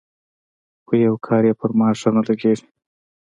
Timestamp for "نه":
2.15-2.21